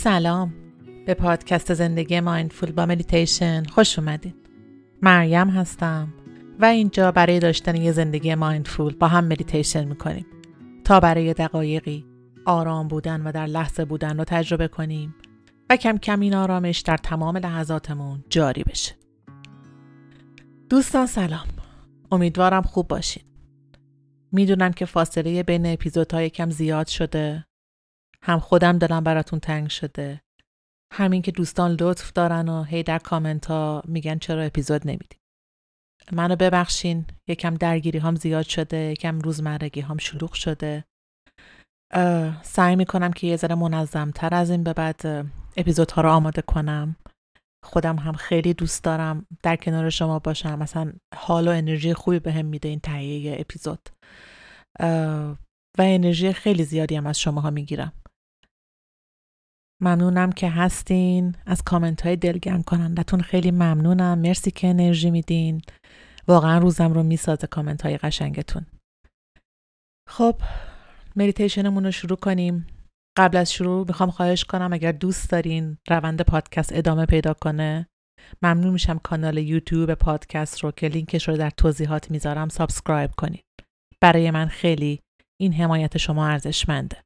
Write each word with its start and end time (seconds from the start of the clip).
سلام. 0.00 0.54
به 1.06 1.14
پادکست 1.14 1.74
زندگی 1.74 2.20
mindful 2.20 2.72
با 2.72 2.86
مدیتیشن 2.86 3.62
خوش 3.64 3.98
اومدین. 3.98 4.34
مریم 5.02 5.50
هستم 5.50 6.14
و 6.58 6.64
اینجا 6.64 7.12
برای 7.12 7.38
داشتن 7.38 7.76
یه 7.76 7.92
زندگی 7.92 8.34
mindful 8.34 8.94
با 8.94 9.08
هم 9.08 9.24
مدیتیشن 9.24 9.84
می‌کنیم. 9.84 10.26
تا 10.84 11.00
برای 11.00 11.34
دقایقی 11.34 12.04
آرام 12.46 12.88
بودن 12.88 13.20
و 13.20 13.32
در 13.32 13.46
لحظه 13.46 13.84
بودن 13.84 14.18
رو 14.18 14.24
تجربه 14.24 14.68
کنیم 14.68 15.14
و 15.70 15.76
کم 15.76 15.96
کم 15.98 16.20
این 16.20 16.34
آرامش 16.34 16.80
در 16.80 16.96
تمام 16.96 17.36
لحظاتمون 17.36 18.24
جاری 18.30 18.62
بشه. 18.62 18.94
دوستان 20.70 21.06
سلام. 21.06 21.46
امیدوارم 22.12 22.62
خوب 22.62 22.88
باشین. 22.88 23.22
می‌دونم 24.32 24.72
که 24.72 24.84
فاصله 24.84 25.42
بین 25.42 25.66
اپیزودها 25.66 26.14
یه 26.14 26.30
کم 26.30 26.50
زیاد 26.50 26.86
شده. 26.86 27.47
هم 28.24 28.38
خودم 28.38 28.78
دلم 28.78 29.04
براتون 29.04 29.40
تنگ 29.40 29.70
شده. 29.70 30.20
همین 30.92 31.22
که 31.22 31.30
دوستان 31.30 31.76
لطف 31.80 32.12
دارن 32.12 32.48
و 32.48 32.62
هی 32.62 32.82
در 32.82 32.98
کامنت 32.98 33.46
ها 33.46 33.82
میگن 33.86 34.18
چرا 34.18 34.42
اپیزود 34.42 34.86
نمیدیم. 34.86 35.18
منو 36.12 36.36
ببخشین 36.36 37.04
یکم 37.28 37.54
درگیری 37.54 37.98
هم 37.98 38.14
زیاد 38.14 38.44
شده 38.44 38.76
یکم 38.76 39.18
روزمرگی 39.18 39.80
هم 39.80 39.96
شلوغ 39.96 40.32
شده. 40.32 40.84
سعی 42.42 42.76
می‌کنم 42.76 43.12
که 43.12 43.26
یه 43.26 43.36
ذره 43.36 43.54
منظم 43.54 44.10
تر 44.10 44.34
از 44.34 44.50
این 44.50 44.64
به 44.64 44.72
بعد 44.72 45.30
اپیزودها 45.56 46.02
رو 46.02 46.10
آماده 46.10 46.42
کنم. 46.42 46.96
خودم 47.64 47.96
هم 47.96 48.12
خیلی 48.12 48.54
دوست 48.54 48.84
دارم 48.84 49.26
در 49.42 49.56
کنار 49.56 49.90
شما 49.90 50.18
باشم. 50.18 50.58
مثلا 50.58 50.92
حال 51.16 51.48
و 51.48 51.50
انرژی 51.50 51.94
خوبی 51.94 52.18
بهم 52.18 52.42
به 52.42 52.42
میده 52.42 52.68
این 52.68 52.80
تهیه 52.80 53.36
اپیزود. 53.40 53.88
و 55.78 55.82
انرژی 55.82 56.32
خیلی 56.32 56.64
زیادی 56.64 56.96
هم 56.96 57.06
از 57.06 57.20
شماها 57.20 57.50
می‌گیرم. 57.50 57.92
ممنونم 59.82 60.32
که 60.32 60.50
هستین. 60.50 61.34
از 61.46 61.62
کامنت 61.62 62.06
های 62.06 62.16
دلگرم 62.16 62.62
کنندتون 62.62 63.20
خیلی 63.20 63.50
ممنونم. 63.50 64.18
مرسی 64.18 64.50
که 64.50 64.66
انرژی 64.68 65.10
میدین. 65.10 65.62
واقعا 66.28 66.58
روزم 66.58 66.92
رو 66.92 67.02
می‌سازه 67.02 67.46
کامنت 67.46 67.82
های 67.82 67.98
قشنگتون. 67.98 68.66
خب 70.08 70.40
مدیتیشنمون 71.16 71.84
رو 71.84 71.90
شروع 71.90 72.16
کنیم. 72.16 72.66
قبل 73.18 73.36
از 73.36 73.52
شروع 73.52 73.86
می‌خوام 73.86 74.10
خواهش 74.10 74.44
کنم 74.44 74.72
اگر 74.72 74.92
دوست 74.92 75.30
دارین 75.30 75.78
روند 75.88 76.22
پادکست 76.22 76.72
ادامه 76.72 77.06
پیدا 77.06 77.34
کنه 77.34 77.86
ممنون 78.42 78.72
میشم 78.72 78.98
کانال 78.98 79.38
یوتیوب 79.38 79.94
پادکست 79.94 80.58
رو 80.58 80.70
که 80.70 80.88
لینکش 80.88 81.28
رو 81.28 81.36
در 81.36 81.50
توضیحات 81.50 82.10
می‌ذارم 82.10 82.48
subscribe 82.48 83.10
کنید 83.16 83.44
برای 84.00 84.30
من 84.30 84.46
خیلی 84.46 85.00
این 85.40 85.52
حمایت 85.52 85.96
شما 85.96 86.26
ارزشمنده. 86.26 86.96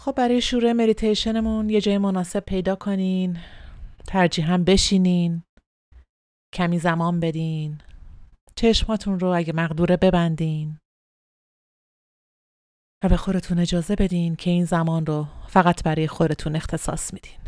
خب 0.00 0.14
برای 0.14 0.40
شروع 0.40 0.72
مدیتیشنمون 0.72 1.70
یه 1.70 1.80
جای 1.80 1.98
مناسب 1.98 2.40
پیدا 2.40 2.76
کنین 2.76 3.38
ترجیح 4.06 4.52
هم 4.52 4.64
بشینین 4.64 5.42
کمی 6.54 6.78
زمان 6.78 7.20
بدین 7.20 7.80
چشماتون 8.54 9.20
رو 9.20 9.28
اگه 9.28 9.52
مقدوره 9.52 9.96
ببندین 9.96 10.78
و 13.04 13.08
به 13.08 13.16
خودتون 13.16 13.58
اجازه 13.58 13.96
بدین 13.96 14.36
که 14.36 14.50
این 14.50 14.64
زمان 14.64 15.06
رو 15.06 15.26
فقط 15.48 15.82
برای 15.82 16.08
خودتون 16.08 16.56
اختصاص 16.56 17.14
میدین. 17.14 17.39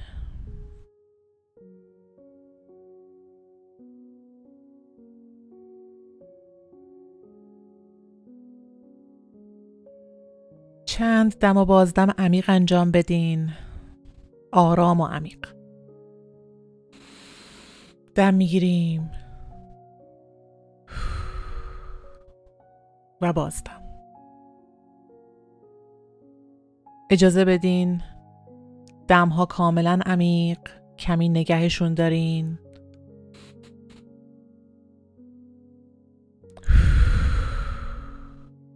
چند 10.92 11.38
دم 11.38 11.56
و 11.56 11.64
بازدم 11.64 12.10
عمیق 12.18 12.44
انجام 12.48 12.90
بدین. 12.90 13.50
آرام 14.52 15.00
و 15.00 15.06
عمیق. 15.06 15.46
دم 18.14 18.34
می‌گیریم. 18.34 19.10
و 23.20 23.32
بازدم. 23.32 23.82
اجازه 27.10 27.44
بدین 27.44 28.02
دمها 29.08 29.46
کاملا 29.46 30.00
عمیق 30.06 30.58
کمی 30.98 31.28
نگهشون 31.28 31.94
دارین. 31.94 32.58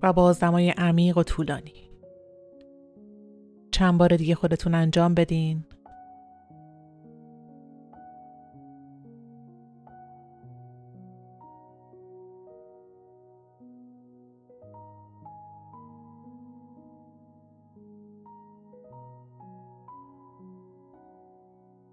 و 0.03 0.13
بازدمای 0.13 0.71
عمیق 0.71 1.19
و 1.19 1.23
طولانی. 1.23 1.86
چند 3.77 3.99
بار 3.99 4.17
دیگه 4.17 4.35
خودتون 4.35 4.75
انجام 4.75 5.15
بدین. 5.15 5.65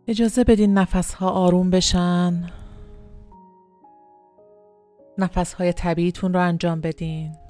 اجازه 0.07 0.43
بدین 0.43 0.73
نفس 0.73 1.13
ها 1.13 1.29
آروم 1.29 1.69
بشن. 1.69 2.49
نفس 5.17 5.53
های 5.53 5.73
طبیعیتون 5.73 6.33
رو 6.33 6.39
انجام 6.39 6.81
بدین. 6.81 7.42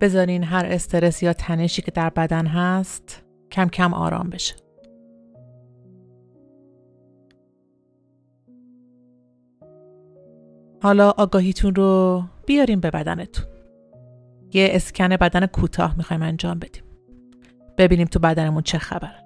بذارین 0.00 0.44
هر 0.44 0.66
استرس 0.66 1.22
یا 1.22 1.32
تنشی 1.32 1.82
که 1.82 1.90
در 1.90 2.10
بدن 2.10 2.46
هست 2.46 3.22
کم 3.50 3.68
کم 3.68 3.94
آرام 3.94 4.30
بشه. 4.30 4.54
حالا 10.82 11.10
آگاهیتون 11.10 11.74
رو 11.74 12.22
بیاریم 12.46 12.80
به 12.80 12.90
بدنتون. 12.90 13.46
یه 14.52 14.68
اسکن 14.72 15.08
بدن 15.08 15.46
کوتاه 15.46 15.96
می‌خوایم 15.96 16.22
انجام 16.22 16.58
بدیم. 16.58 16.82
ببینیم 17.78 18.06
تو 18.06 18.18
بدنمون 18.18 18.62
چه 18.62 18.78
خبره. 18.78 19.24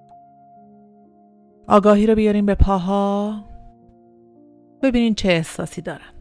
آگاهی 1.67 2.07
رو 2.07 2.15
بیاریم 2.15 2.45
به 2.45 2.55
پاها. 2.55 3.43
ببینین 4.83 5.15
چه 5.15 5.29
احساسی 5.29 5.81
دارن. 5.81 6.14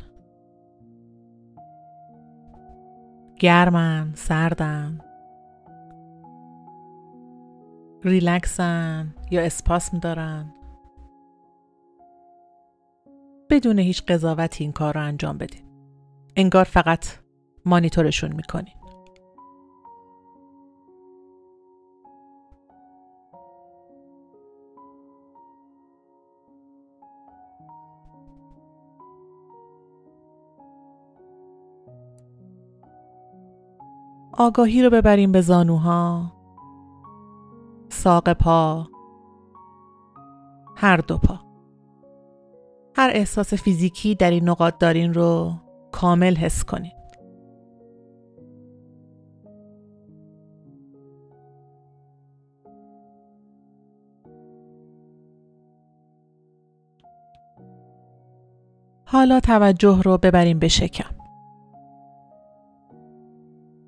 گرمن 3.39 4.12
سردن. 4.15 5.00
ریلکسن 8.05 9.15
یا 9.31 9.43
اسپاسم 9.43 9.99
دارن 9.99 10.55
بدون 13.50 13.78
هیچ 13.78 14.03
قضاوتی 14.05 14.65
این 14.65 14.73
کار 14.73 14.94
رو 14.94 15.00
انجام 15.00 15.39
بدین. 15.39 15.65
انگار 16.37 16.65
فقط 16.65 17.06
مانیتورشون 17.65 18.33
می‌کنین. 18.33 18.75
آگاهی 34.39 34.83
رو 34.83 34.91
ببریم 34.91 35.33
به 35.33 35.41
زانوها. 35.41 36.33
ساق 37.89 38.33
پا. 38.33 38.89
هر 40.77 40.97
دو 40.97 41.19
پا. 41.19 41.41
هر 42.97 43.11
احساس 43.15 43.55
فیزیکی 43.55 44.15
در 44.15 44.31
این 44.31 44.49
نقاط 44.49 44.79
دارین 44.79 45.15
رو 45.15 45.53
کامل 45.93 46.37
حس 46.37 46.65
کنید 46.65 47.05
حالا 59.05 59.41
توجه 59.41 60.03
رو 60.03 60.19
ببریم 60.19 60.59
به 60.59 60.69
شکم. 60.69 61.24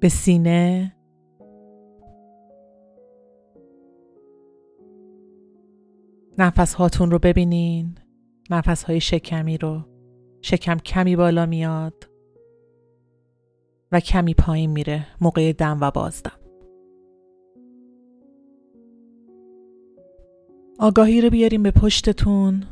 به 0.01 0.09
سینه. 0.09 0.93
نفس 6.39 6.75
هاتون 6.75 7.11
رو 7.11 7.19
ببینین. 7.19 7.99
نفس 8.51 8.83
های 8.85 9.01
شکمی 9.01 9.59
رو. 9.59 9.81
شکم 10.41 10.79
کمی 10.79 11.17
بالا 11.17 11.47
میاد 11.47 12.11
و 13.93 14.01
کمی 14.01 14.35
پایین 14.35 14.71
میره. 14.71 15.07
موقع 15.21 15.53
دم 15.53 15.79
و 15.81 15.91
بازدم. 15.91 16.41
آگاهی 20.79 21.21
رو 21.21 21.31
بیاریم 21.31 21.63
به 21.63 21.71
پشتتون. 21.71 22.65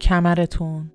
کمرتون. 0.00 0.90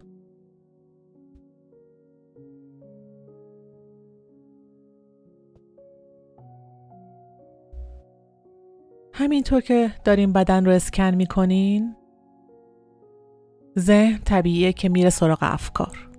همینطور 9.19 9.62
که 9.62 9.92
داریم 10.06 10.33
بدن 10.33 10.66
رو 10.66 10.71
اسکن 10.71 11.16
می‌کنین 11.16 11.95
ذهن 13.80 14.19
طبیعیه 14.25 14.74
که 14.74 14.89
میره 14.89 15.10
سراغ 15.10 15.39
افکار. 15.42 16.10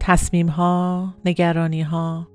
تصمیم 0.00 0.48
ها، 0.48 1.14
نگرانی 1.24 1.82
ها 1.82 2.28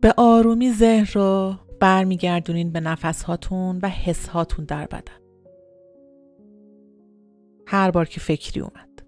به 0.00 0.14
آرومی 0.16 0.72
ذهن 0.72 1.06
رو 1.14 1.54
برمیگردونین 1.80 2.72
به 2.72 2.80
نفس 2.80 3.22
هاتون 3.22 3.78
و 3.82 3.88
حس 3.88 4.28
هاتون 4.28 4.64
در 4.64 4.86
بدن. 4.86 5.22
هر 7.66 7.90
بار 7.90 8.06
که 8.06 8.20
فکری 8.20 8.60
اومد. 8.60 9.02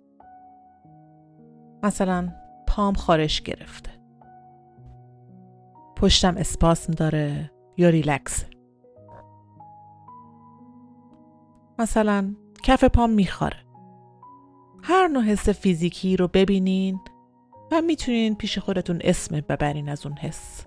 مثلا 1.83 2.29
پام 2.67 2.95
خارش 2.95 3.43
گرفته. 3.43 3.98
پشتم 5.99 6.37
اسپاسم 6.37 6.93
داره 6.93 7.51
یا 7.77 7.89
ریلکس. 7.89 8.45
مثلا 11.79 12.35
کف 12.63 12.85
پام 12.85 13.11
میخاره 13.11 13.57
هر 14.83 15.09
نوع 15.09 15.23
حس 15.23 15.49
فیزیکی 15.49 16.17
رو 16.17 16.29
ببینین 16.29 17.01
و 17.73 17.81
می‌تونین 17.81 18.35
پیش 18.35 18.59
خودتون 18.59 18.99
اسم 19.05 19.41
ببرین 19.41 19.89
از 19.89 20.07
اون 20.07 20.17
حس. 20.17 20.67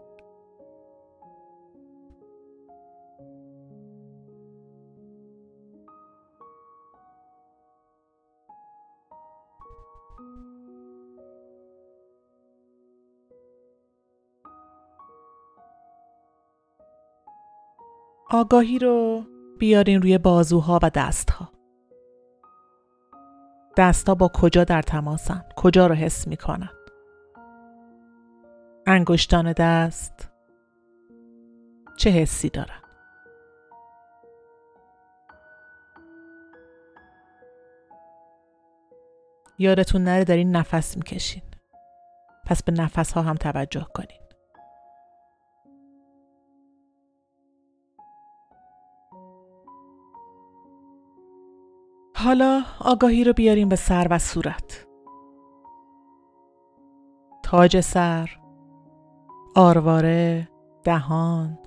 آگاهی 18.33 18.79
رو 18.79 19.25
بیارین 19.59 20.01
روی 20.01 20.17
بازوها 20.17 20.79
و 20.83 20.89
دستها. 20.89 21.51
دستها 23.77 24.15
با 24.15 24.31
کجا 24.33 24.63
در 24.63 24.81
تماسن؟ 24.81 25.45
کجا 25.55 25.87
رو 25.87 25.95
حس 25.95 26.27
می‌کنن؟ 26.27 26.69
انگشتان 28.87 29.53
دست 29.53 30.29
چه 31.97 32.09
حسی 32.09 32.49
دارن 32.49 32.81
یادتون 39.57 40.03
نره 40.03 40.23
دارین 40.23 40.55
نفس 40.55 40.97
می‌کشین. 40.97 41.43
پس 42.45 42.63
به 42.63 42.71
نفس 42.71 43.13
ها 43.13 43.21
هم 43.21 43.35
توجه 43.35 43.87
کنین. 43.93 44.21
حالا 52.23 52.63
آگاهی 52.79 53.23
رو 53.23 53.33
بیاریم 53.33 53.69
به 53.69 53.75
سر 53.75 54.07
و 54.09 54.19
صورت. 54.19 54.87
تاج 57.43 57.79
سر 57.79 58.29
آرواره 59.55 60.47
دهان. 60.83 61.59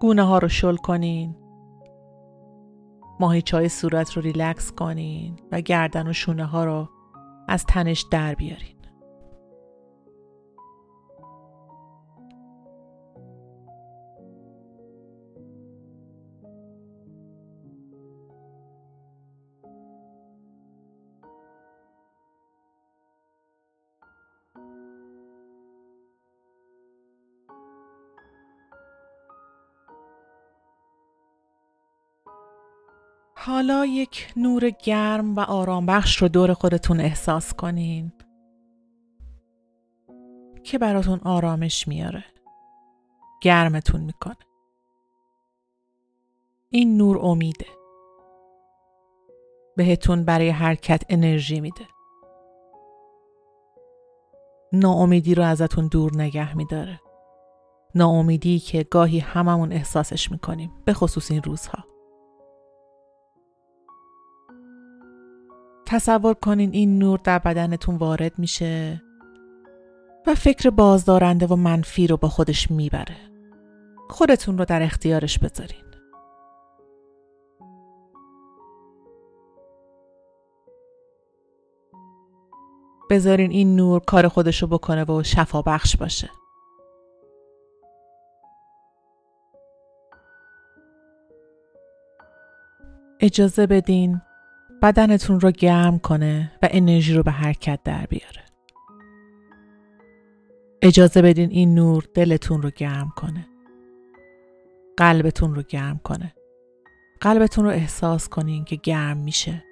گونه 0.00 0.22
ها 0.22 0.38
رو 0.38 0.48
شل 0.48 0.76
کنین. 0.76 1.36
ماهیچای 3.20 3.68
صورت 3.68 4.12
رو 4.12 4.22
ریلکس 4.22 4.72
کنین 4.72 5.40
و 5.52 5.60
گردن 5.60 6.08
و 6.08 6.12
شونه 6.12 6.44
ها 6.44 6.64
رو 6.64 6.88
از 7.48 7.64
تنش 7.64 8.06
در 8.10 8.34
بیارین. 8.34 8.79
حالا 33.42 33.86
یک 33.86 34.32
نور 34.36 34.70
گرم 34.70 35.36
و 35.36 35.40
آرام 35.40 35.86
بخش 35.86 36.16
رو 36.22 36.28
دور 36.28 36.54
خودتون 36.54 37.00
احساس 37.00 37.54
کنین 37.54 38.12
که 40.64 40.78
براتون 40.78 41.20
آرامش 41.24 41.88
میاره. 41.88 42.24
گرمتون 43.42 44.00
می‌کنه. 44.00 44.36
این 46.70 46.96
نور 46.96 47.18
امیده. 47.18 47.66
بهتون 49.76 50.24
برای 50.24 50.50
حرکت 50.50 51.02
انرژی 51.08 51.60
میده. 51.60 51.86
ناامیدی 54.72 55.34
رو 55.34 55.42
ازتون 55.42 55.88
دور 55.88 56.16
نگه 56.16 56.56
میداره. 56.56 57.00
ناامیدی 57.94 58.58
که 58.58 58.82
گاهی 58.82 59.18
هممون 59.18 59.72
احساسش 59.72 60.30
می‌کنیم 60.30 60.72
به 60.84 60.92
خصوص 60.92 61.30
این 61.30 61.42
روزها. 61.42 61.89
تصور 65.90 66.34
کنین 66.34 66.70
این 66.72 66.98
نور 66.98 67.20
در 67.24 67.38
بدنتون 67.38 67.96
وارد 67.96 68.38
میشه 68.38 69.02
و 70.26 70.34
فکر 70.34 70.70
بازدارنده 70.70 71.46
و 71.46 71.56
منفی 71.56 72.06
رو 72.06 72.16
با 72.16 72.28
خودش 72.28 72.70
می‌بره. 72.70 73.16
خودتون 74.10 74.58
رو 74.58 74.64
در 74.64 74.82
اختیارش 74.82 75.38
بذارین. 75.38 75.84
بذارین 83.10 83.50
این 83.50 83.76
نور 83.76 84.00
کار 84.00 84.28
خودشو 84.28 84.66
بکنه 84.66 85.04
و 85.04 85.22
شفا 85.22 85.62
بخش 85.62 85.96
باشه. 85.96 86.30
اجازه 93.20 93.66
بدین 93.66 94.20
بدنتون 94.82 95.40
رو 95.40 95.50
گرم 95.50 95.98
کنه 95.98 96.52
و 96.62 96.68
انرژی 96.70 97.14
رو 97.14 97.22
به 97.22 97.30
حرکت 97.30 97.80
در 97.84 98.06
بیاره. 98.06 98.44
اجازه 100.82 101.22
بدین 101.22 101.50
این 101.50 101.74
نور 101.74 102.04
دلتون 102.14 102.62
رو 102.62 102.70
گرم 102.76 103.12
کنه. 103.16 103.46
قلبتون 104.96 105.54
رو 105.54 105.62
گرم 105.62 106.00
کنه. 106.04 106.34
قلبتون 107.20 107.64
رو 107.64 107.70
احساس 107.70 108.28
کنین 108.28 108.64
که 108.64 108.76
گرم 108.76 109.16
میشه. 109.16 109.64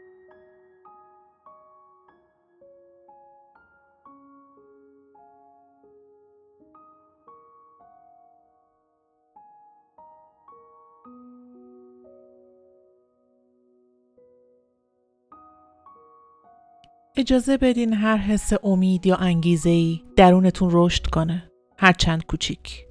اجازه 17.19 17.57
بدین 17.57 17.93
هر 17.93 18.17
حس 18.17 18.53
امید 18.63 19.07
یا 19.07 19.17
انگیزه 19.17 19.71
ای 19.71 20.01
درونتون 20.17 20.69
رشد 20.73 21.07
کنه. 21.07 21.51
هر 21.79 21.93
چند 21.93 22.27
کوچیک. 22.27 22.87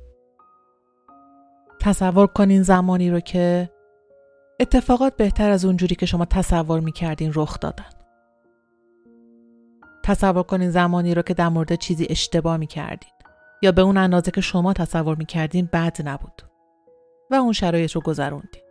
تصور 1.82 2.28
کنین 2.28 2.64
زمانی 2.64 3.12
رو 3.12 3.20
که 3.20 3.70
اتفاقات 4.60 5.18
بهتر 5.18 5.50
از 5.50 5.66
اونجوری 5.66 5.96
که 5.96 6.06
شما 6.06 6.26
تصور 6.26 6.80
می‌کردین 6.80 7.32
رخ 7.36 7.60
دادن. 7.60 7.86
تصور 10.04 10.44
کنین 10.44 10.70
زمانی 10.70 11.14
رو 11.14 11.22
که 11.22 11.34
در 11.34 11.50
مورد 11.50 11.76
چیزی 11.76 12.08
اشتباه 12.10 12.58
می‌کردین 12.58 13.12
یا 13.62 13.72
به 13.72 13.82
اون 13.82 13.98
اندازه 13.98 14.32
که 14.32 14.42
شما 14.42 14.74
تصور 14.74 15.16
می‌کردین 15.16 15.70
بد 15.74 15.98
نبود 16.08 16.42
و 17.32 17.36
اون 17.36 17.54
شرایط 17.54 17.92
رو 17.92 18.02
گذروندین. 18.02 18.67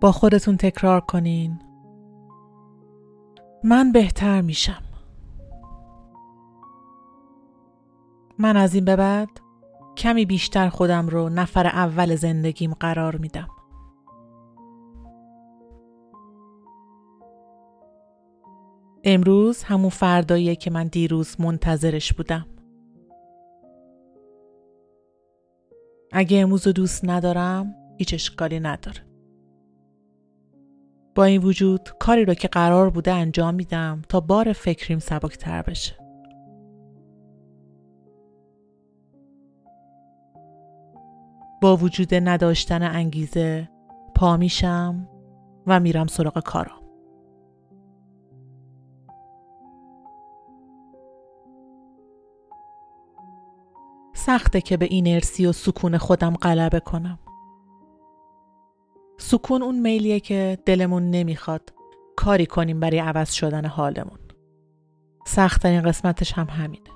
با 0.00 0.12
خودتون 0.12 0.56
تکرار 0.56 1.00
کنین. 1.00 1.58
من 3.64 3.92
بهتر 3.92 4.40
میشم. 4.40 4.82
من 8.38 8.56
از 8.56 8.74
این 8.74 8.84
به 8.84 8.96
بعد 8.96 9.28
کمی 9.96 10.24
بیشتر 10.24 10.68
خودم 10.68 11.08
رو 11.08 11.28
نفر 11.28 11.66
اول 11.66 12.16
زندگیم 12.16 12.74
قرار 12.74 13.16
میدم. 13.16 13.48
امروز 19.04 19.62
همون 19.62 19.90
فرداییه 19.90 20.56
که 20.56 20.70
من 20.70 20.86
دیروز 20.86 21.40
منتظرش 21.40 22.12
بودم. 22.12 22.46
اگه 26.12 26.40
امروز 26.40 26.66
رو 26.66 26.72
دوست 26.72 27.04
ندارم 27.04 27.74
هیچ 27.98 28.14
اشکالی 28.14 28.60
نداره. 28.60 29.05
با 31.16 31.24
این 31.24 31.42
وجود 31.42 31.90
کاری 31.98 32.24
رو 32.24 32.34
که 32.34 32.48
قرار 32.48 32.90
بوده 32.90 33.12
انجام 33.12 33.54
میدم 33.54 34.02
تا 34.08 34.20
بار 34.20 34.52
فکریم 34.52 34.98
سبکتر 34.98 35.62
بشه. 35.62 35.96
با 41.62 41.76
وجود 41.76 42.14
نداشتن 42.14 42.82
انگیزه 42.82 43.68
پا 44.14 44.36
میشم 44.36 45.08
و 45.66 45.80
میرم 45.80 46.06
سراغ 46.06 46.42
کارم. 46.42 46.80
سخته 54.14 54.60
که 54.60 54.76
به 54.76 54.84
اینرسی 54.84 55.46
و 55.46 55.52
سکون 55.52 55.98
خودم 55.98 56.34
غلبه 56.34 56.80
کنم. 56.80 57.18
سکون 59.18 59.62
اون 59.62 59.80
میلیه 59.80 60.20
که 60.20 60.58
دلمون 60.66 61.10
نمی‌خواد 61.10 61.72
کاری 62.16 62.46
کنیم 62.46 62.80
برای 62.80 62.98
عوض 62.98 63.32
شدن 63.32 63.64
حالمون. 63.64 64.18
سختترین 65.26 65.82
قسمتش 65.82 66.32
هم 66.32 66.46
همینه. 66.46 66.90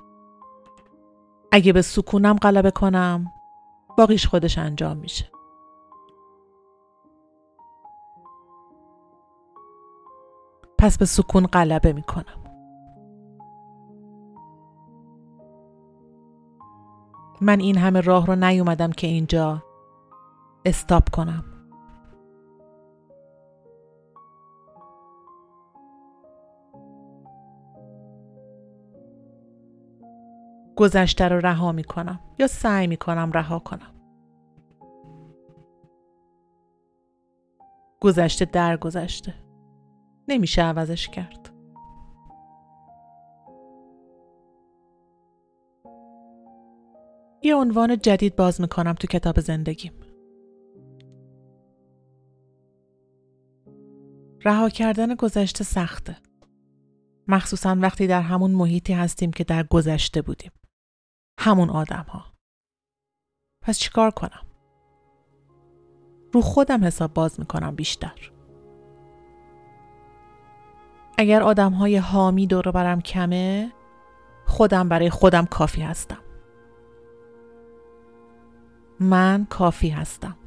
اگه 1.51 1.73
به 1.73 1.81
سکونم 1.81 2.35
غلبه 2.35 2.71
کنم 2.71 3.25
باقیش 3.97 4.27
خودش 4.27 4.57
انجام 4.57 4.97
میشه. 4.97 5.31
پس 10.77 10.97
به 10.97 11.05
سکون 11.05 11.45
غلبه 11.45 11.93
می‌کنم. 11.93 12.37
من 17.41 17.59
این 17.59 17.77
همه 17.77 18.01
راه 18.01 18.25
رو 18.25 18.35
نیومدم 18.35 18.91
که 18.91 19.07
اینجا 19.07 19.63
استاپ 20.65 21.09
کنم. 21.09 21.50
گذشته 30.75 31.27
رو 31.27 31.39
رها 31.39 31.71
می 31.71 31.83
کنم 31.83 32.19
یا 32.39 32.47
سعی 32.47 32.87
می 32.87 32.97
کنم 32.97 33.31
رها 33.31 33.59
کنم. 33.59 33.91
گذشته 37.99 38.45
در 38.45 38.77
گذشته 38.77 39.33
نمیشه 40.27 40.61
عوضش 40.61 41.09
کرد. 41.09 41.49
یه 47.43 47.55
عنوان 47.55 47.97
جدید 47.97 48.35
باز 48.35 48.61
می‌کنم 48.61 48.93
تو 48.93 49.07
کتاب 49.07 49.39
زندگیم. 49.39 49.93
رها 54.43 54.69
کردن 54.69 55.15
گذشته 55.15 55.63
سخته. 55.63 56.17
مخصوصا 57.27 57.77
وقتی 57.79 58.07
در 58.07 58.21
همون 58.21 58.51
محیطی 58.51 58.93
هستیم 58.93 59.31
که 59.31 59.43
در 59.43 59.63
گذشته 59.63 60.21
بودیم. 60.21 60.51
همون 61.43 61.69
آدم 61.69 62.05
ها 62.09 62.25
پس 63.61 63.77
چیکار 63.79 64.11
کنم؟ 64.11 64.45
رو 66.33 66.41
خودم 66.41 66.83
حساب 66.83 67.13
باز 67.13 67.39
می‌کنم 67.39 67.75
بیشتر. 67.75 68.31
اگر 71.17 71.43
آدم 71.43 71.71
های 71.71 71.97
حامی 71.97 72.47
دور 72.47 72.71
برم 72.71 73.01
کمه 73.01 73.71
خودم 74.45 74.89
برای 74.89 75.09
خودم 75.09 75.45
کافی 75.45 75.81
هستم. 75.81 76.23
من 78.99 79.45
کافی 79.49 79.89
هستم. 79.89 80.37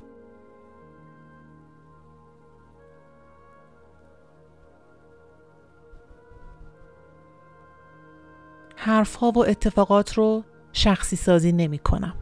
حرفها 8.76 9.30
و 9.30 9.44
اتفاقات 9.46 10.14
رو 10.14 10.44
شخصی 10.76 11.16
سازی 11.16 11.52
نمی 11.52 11.78
کنم. 11.78 12.14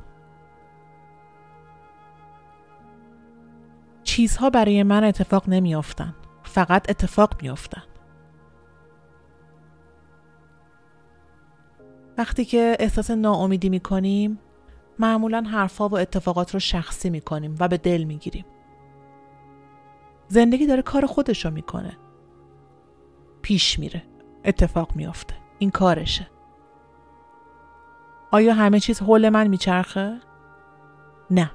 چیزها 4.02 4.50
برای 4.50 4.82
من 4.82 5.04
اتفاق 5.04 5.48
نمی 5.48 5.74
افتن. 5.74 6.14
فقط 6.42 6.90
اتفاق 6.90 7.42
می 7.42 7.48
افتن. 7.48 7.82
وقتی 12.18 12.44
که 12.44 12.76
احساس 12.80 13.10
ناامیدی 13.10 13.68
می 13.68 13.80
کنیم 13.80 14.38
معمولا 14.98 15.42
حرفها 15.42 15.88
و 15.88 15.98
اتفاقات 15.98 16.54
رو 16.54 16.60
شخصی 16.60 17.10
می 17.10 17.20
کنیم 17.20 17.56
و 17.60 17.68
به 17.68 17.78
دل 17.78 18.04
می 18.04 18.16
گیریم. 18.16 18.44
زندگی 20.28 20.66
داره 20.66 20.82
کار 20.82 21.06
خودش 21.06 21.44
رو 21.44 21.50
می‌کنه. 21.50 21.96
پیش 23.42 23.78
میره. 23.78 24.02
اتفاق 24.44 24.96
میافته. 24.96 25.34
این 25.58 25.70
کارشه. 25.70 26.26
آیا 28.34 28.54
همه 28.54 28.80
چیز 28.80 29.02
حول 29.02 29.28
من 29.28 29.46
میچرخه؟ 29.46 30.20
نه. 31.30 31.50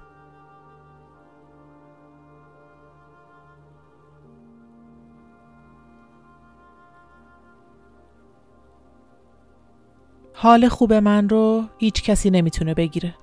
حال 10.33 10.69
خوب 10.69 10.93
من 10.93 11.29
رو 11.29 11.63
هیچ 11.77 12.03
کسی 12.03 12.29
نمی‌تونه 12.29 12.73
بگیره. 12.73 13.15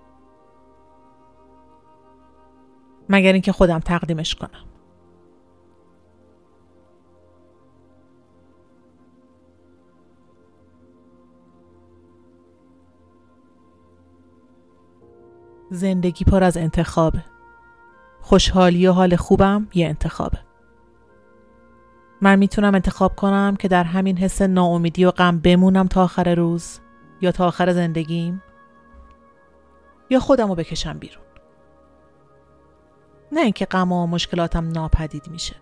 مگر 3.09 3.33
اینکه 3.33 3.53
خودم 3.53 3.79
تقدیمش 3.79 4.35
کنم. 4.35 4.65
زندگی 15.75 16.25
پر 16.25 16.45
از 16.45 16.57
انتخابه. 16.57 17.25
خوشحالی 18.21 18.87
و 18.87 18.93
حال 18.93 19.17
خوبم 19.17 19.69
یه 19.75 19.89
انتخابه. 19.89 20.39
من 22.21 22.39
می‌تونم 22.39 22.75
انتخاب 22.75 23.17
کنم 23.17 23.57
که 23.59 23.69
در 23.69 23.85
همین 23.85 24.19
حس 24.19 24.43
ناامیدی 24.43 25.05
و 25.05 25.11
غم 25.11 25.39
بمونم 25.39 25.87
تا 25.87 26.05
آخر 26.05 26.35
روز 26.35 26.81
یا 27.21 27.33
تا 27.33 27.47
آخر 27.47 27.73
زندگیم 27.73 28.43
یا 30.11 30.21
خودم 30.21 30.49
رو 30.49 30.55
بکشم 30.55 30.99
بیرون. 30.99 31.25
نه 33.33 33.41
اینکه 33.41 33.65
غم 33.65 33.93
و 33.93 34.07
مشکلاتم 34.07 34.69
ناپدید 34.69 35.29
میشه. 35.29 35.57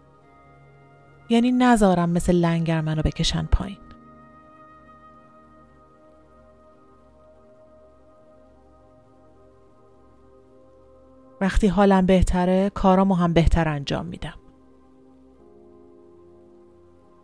یعنی 1.28 1.52
نذارم 1.52 2.11
مثل 2.11 2.33
لنگر 2.33 2.81
منو 2.81 3.02
بکشن 3.02 3.49
پایین. 3.52 3.78
وقتی 11.42 11.66
حالم 11.66 12.06
بهتره 12.06 12.70
کارامو 12.70 13.14
هم 13.14 13.32
بهتر 13.32 13.68
انجام 13.68 14.06
میدم. 14.06 14.34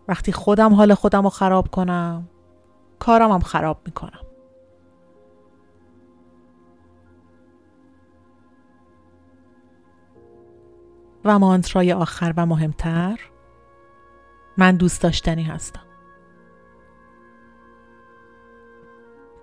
وقتی 0.08 0.32
خودم 0.32 0.74
حال 0.74 0.94
خودم 0.94 1.22
رو 1.22 1.30
خراب 1.30 1.68
کنم 1.68 2.28
کارم 2.98 3.30
هم 3.30 3.40
خراب 3.40 3.80
می‌کنم. 3.86 4.20
و 11.24 11.38
مانترای 11.38 11.92
آخر 11.92 12.34
و 12.36 12.46
مهمتر 12.46 13.20
من 14.56 14.76
دوست 14.76 15.02
داشتنی 15.02 15.42
هستم. 15.42 15.84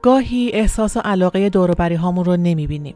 گاهی 0.01 0.51
احساس 0.53 0.97
و 0.97 0.99
علاقه 0.99 1.49
دوروبری 1.49 1.95
هامون 1.95 2.25
رو 2.25 2.37
نمی‌بینیم 2.37 2.95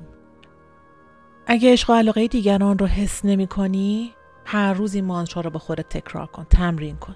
اگه 1.52 1.72
عشق 1.72 1.90
و 1.90 1.94
علاقه 1.94 2.28
دیگران 2.28 2.78
رو 2.78 2.88
حس 2.88 3.26
نمی 3.26 3.48
کنی 3.48 4.14
هر 4.46 4.74
روز 4.74 4.94
این 4.96 5.06
مانترا 5.06 5.42
رو 5.42 5.50
به 5.50 5.60
خودت 5.60 5.90
تکرار 5.90 6.28
کن 6.28 6.44
تمرین 6.44 6.96
کن. 6.96 7.16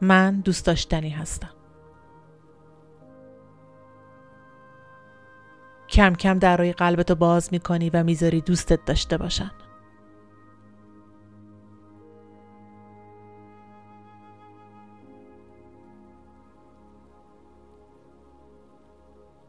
من 0.00 0.40
دوست 0.40 0.66
داشتنی 0.66 1.10
هستم. 1.10 1.50
کم 5.88 6.14
کم 6.14 6.38
درای 6.38 6.72
قلبتو 6.72 7.14
باز 7.14 7.48
می‌کنی 7.52 7.90
و 7.90 8.02
می‌ذاری 8.02 8.40
دوستت 8.40 8.84
داشته 8.84 9.16
باشن. 9.16 9.50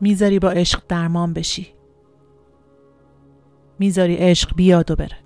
می‌ذاری 0.02 0.40
با 0.40 0.50
عشق 0.50 0.84
درمان 0.88 1.34
بشی. 1.34 1.75
می‌ذاری 3.80 4.16
عشق 4.16 4.56
بیاد 4.56 4.92
و 4.92 4.96
بره. 4.96 5.18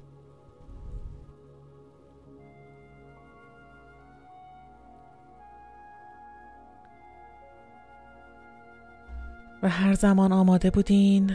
و 9.63 9.69
هر 9.69 9.93
زمان 9.93 10.31
آماده 10.31 10.69
بودین 10.69 11.31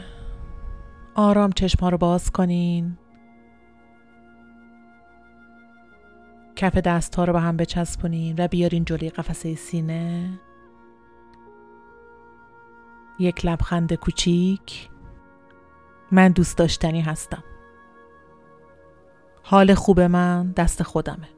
آرام 1.14 1.52
چشما 1.52 1.88
رو 1.88 1.98
باز 1.98 2.30
کنین. 2.30 2.98
کف 6.56 6.76
دست 6.76 7.14
ها 7.14 7.24
رو 7.24 7.32
به 7.32 7.40
هم 7.40 7.56
بچسبونین 7.56 8.34
و 8.38 8.48
بیارین 8.48 8.84
جلوی 8.84 9.10
قفسه 9.10 9.54
سینه. 9.54 10.40
یک 13.18 13.46
لبخند 13.46 13.94
کوچیک. 13.94 14.90
من 16.14 16.28
دوست 16.28 16.58
داشتنی 16.58 17.00
هستم. 17.00 17.44
حال 19.42 19.74
خوب 19.74 20.00
من 20.00 20.52
دست 20.52 20.82
خودمه. 20.82 21.28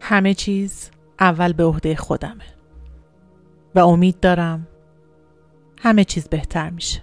همه 0.00 0.34
چیز 0.34 0.90
اول 1.20 1.52
به 1.52 1.64
عهده 1.64 1.96
خودمه. 1.96 2.44
و 3.74 3.78
امید 3.78 4.20
دارم 4.20 4.66
همه 5.80 6.04
چیز 6.04 6.28
بهتر 6.28 6.70
میشه. 6.70 7.02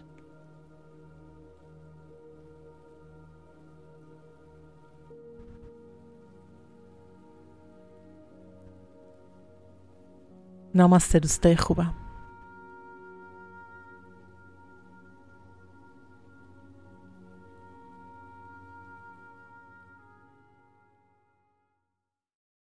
نماسته 10.75 11.19
دوستای 11.19 11.55
خوبم. 11.55 12.02